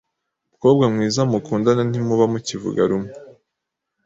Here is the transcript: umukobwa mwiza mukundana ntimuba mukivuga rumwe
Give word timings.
umukobwa 0.45 0.83
mwiza 0.93 1.21
mukundana 1.31 1.81
ntimuba 1.89 2.25
mukivuga 2.33 2.81
rumwe 2.89 3.11